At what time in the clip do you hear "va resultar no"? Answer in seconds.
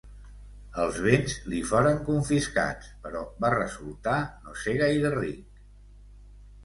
3.45-4.57